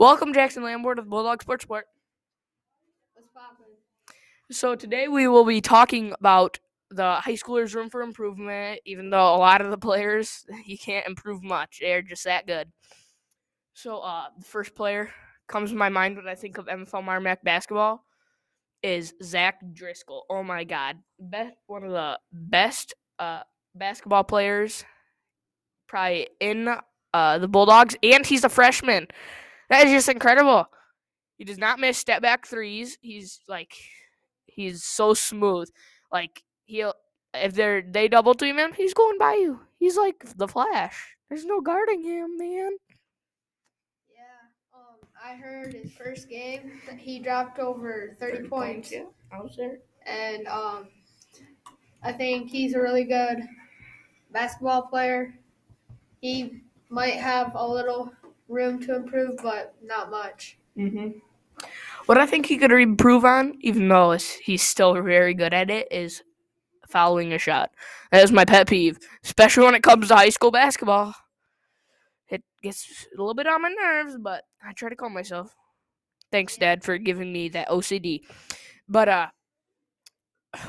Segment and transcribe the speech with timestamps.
[0.00, 1.84] Welcome, Jaxon Lamborn of Bulldog Sports poppin'?
[4.50, 6.58] So today we will be talking about
[6.90, 8.80] the high schoolers' room for improvement.
[8.86, 12.72] Even though a lot of the players you can't improve much, they're just that good.
[13.74, 15.12] So uh, the first player
[15.48, 18.02] comes to my mind when I think of MFL Marmac basketball
[18.82, 20.24] is Zach Driscoll.
[20.30, 20.96] Oh my God,
[21.30, 23.42] Be- one of the best uh,
[23.74, 24.82] basketball players,
[25.88, 26.74] probably in
[27.12, 29.06] uh, the Bulldogs, and he's a freshman.
[29.70, 30.66] That is just incredible.
[31.38, 32.98] He does not miss step back threes.
[33.00, 33.72] He's like,
[34.46, 35.70] he's so smooth.
[36.12, 36.94] Like he'll
[37.32, 39.60] if they're they double team him, he's going by you.
[39.78, 41.16] He's like the Flash.
[41.28, 42.72] There's no guarding him, man.
[44.12, 49.56] Yeah, um, I heard his first game he dropped over 30, points, Yeah, I was
[49.56, 49.78] there.
[50.06, 50.88] and um,
[52.02, 53.38] I think he's a really good
[54.32, 55.34] basketball player.
[56.20, 58.12] He might have a little
[58.50, 60.58] room to improve, but not much.
[60.76, 61.18] Mm-hmm.
[62.06, 65.88] What I think he could improve on, even though he's still very good at it,
[65.90, 66.22] is
[66.88, 67.70] fouling a shot.
[68.10, 71.14] That is my pet peeve, especially when it comes to high school basketball.
[72.28, 75.54] It gets a little bit on my nerves, but I try to calm myself.
[76.32, 78.22] Thanks, Dad, for giving me that OCD.
[78.88, 79.26] But uh,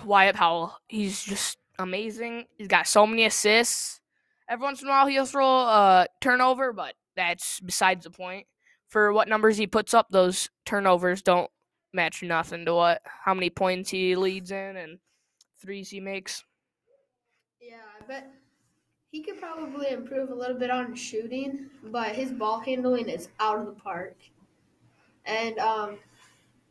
[0.06, 2.46] Wyatt Powell, he's just amazing.
[2.58, 4.00] He's got so many assists.
[4.50, 8.48] Every once in a while, he'll throw a turnover, but that's besides the point
[8.88, 11.50] for what numbers he puts up, those turnovers don't
[11.94, 15.00] match nothing to what how many points he leads in and
[15.62, 16.44] threes he makes.
[17.62, 18.32] Yeah, I bet
[19.12, 23.60] he could probably improve a little bit on shooting, but his ball handling is out
[23.60, 24.18] of the park.
[25.26, 25.98] And um,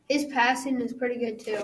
[0.09, 1.63] his passing is pretty good too.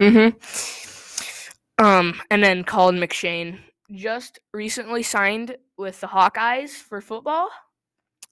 [0.00, 1.84] Mm-hmm.
[1.84, 3.58] Um, and then Colin McShane
[3.92, 7.48] just recently signed with the Hawkeyes for football,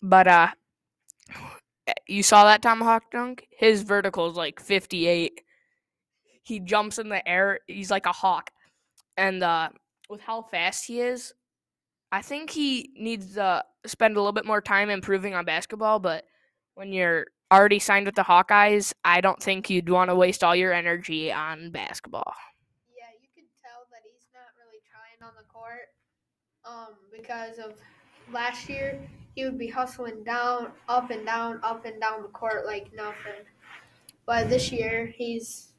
[0.02, 0.48] but uh,
[2.06, 3.46] you saw that tomahawk dunk.
[3.50, 5.40] His vertical is like fifty-eight.
[6.42, 7.60] He jumps in the air.
[7.66, 8.50] He's like a hawk,
[9.16, 9.70] and uh,
[10.08, 11.32] with how fast he is,
[12.12, 15.98] I think he needs to spend a little bit more time improving on basketball.
[15.98, 16.24] But
[16.74, 20.54] when you're already signed with the Hawkeyes, I don't think you'd want to waste all
[20.54, 22.32] your energy on basketball.
[22.94, 25.88] Yeah, you can tell that he's not really trying on the court
[26.64, 27.74] um, because of
[28.32, 28.98] last year
[29.34, 33.44] he would be hustling down, up and down, up and down the court like nothing.
[34.24, 35.72] But this year he's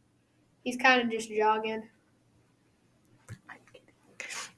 [0.63, 1.83] he's kind of just jogging.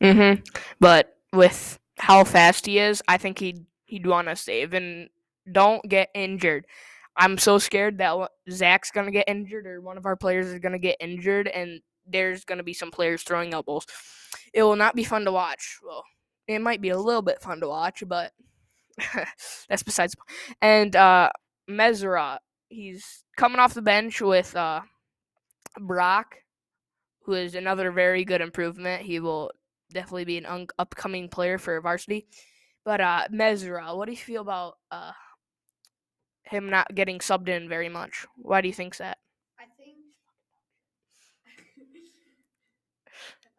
[0.02, 0.42] Mm-hmm.
[0.80, 5.10] But with how fast he is, I think he'd he'd want to save and
[5.50, 6.66] don't get injured.
[7.16, 10.80] I'm so scared that Zach's gonna get injured or one of our players is gonna
[10.80, 13.86] get injured, and there's gonna be some players throwing elbows.
[14.54, 15.80] It will not be fun to watch.
[15.86, 16.04] Well,
[16.48, 18.32] it might be a little bit fun to watch, but
[19.70, 20.16] that's besides.
[20.62, 21.30] And uh,
[21.70, 24.82] Mesra, he's coming off the bench with uh,
[25.80, 26.38] Brock,
[27.26, 29.04] who is another very good improvement.
[29.04, 29.52] He will
[29.94, 32.28] definitely be an un- upcoming player for varsity.
[32.86, 35.14] But uh Mesra, what do you feel about uh
[36.44, 38.26] him not getting subbed in very much?
[38.36, 39.18] Why do you think that?
[39.60, 39.96] I think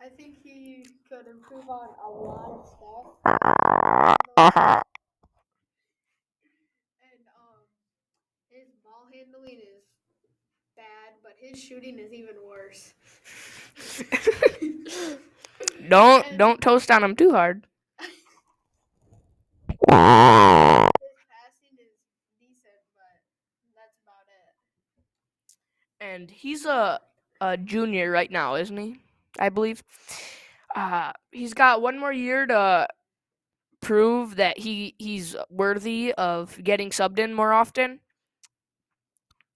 [0.04, 3.06] I think he could improve on a lot of stuff.
[7.00, 7.64] And um,
[8.50, 9.84] his ball handling is
[10.76, 12.92] bad, but his shooting is even worse.
[15.88, 17.66] don't don't toast on him too hard.
[21.00, 21.96] His passing is
[22.38, 23.22] decent, but
[23.74, 26.04] that's about it.
[26.04, 27.00] And he's a
[27.40, 29.03] a junior right now, isn't he?
[29.38, 29.82] I believe.
[30.74, 32.88] Uh he's got one more year to
[33.80, 38.00] prove that he he's worthy of getting subbed in more often.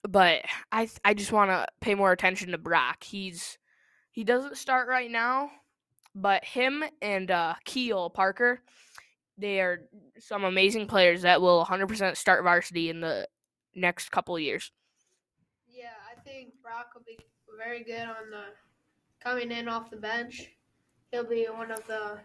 [0.09, 3.05] But I I just want to pay more attention to Brock.
[3.05, 3.59] He's
[4.12, 5.50] he doesn't start right now,
[6.15, 8.60] but him and uh, Keel Parker,
[9.37, 9.83] they are
[10.19, 13.28] some amazing players that will 100% start varsity in the
[13.77, 14.72] next couple of years.
[15.69, 17.19] Yeah, I think Brock will be
[17.57, 18.45] very good on the
[19.22, 20.50] coming in off the bench.
[21.12, 22.18] He'll be one of the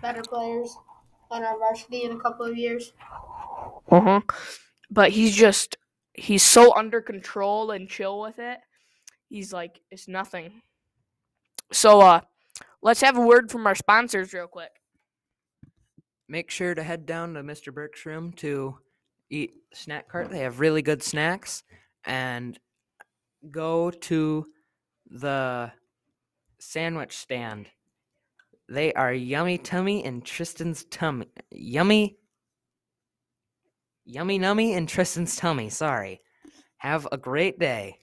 [0.00, 0.76] better players
[1.30, 2.92] on our varsity in a couple of years.
[3.90, 4.20] Uh-huh.
[4.90, 5.76] But he's just
[6.14, 8.58] he's so under control and chill with it.
[9.28, 10.62] He's like it's nothing.
[11.72, 12.20] So uh
[12.82, 14.70] let's have a word from our sponsors real quick.
[16.28, 17.72] make sure to head down to Mr.
[17.72, 18.78] Burke's room to
[19.30, 20.30] eat snack cart.
[20.30, 21.62] They have really good snacks.
[22.04, 22.58] And
[23.50, 24.46] go to
[25.10, 25.72] the
[26.60, 27.68] sandwich stand.
[28.68, 31.26] They are yummy tummy and Tristan's tummy.
[31.50, 32.18] Yummy.
[34.04, 35.68] Yummy Nummy and Tristan's Tummy.
[35.68, 36.22] Sorry.
[36.78, 37.98] Have a great day.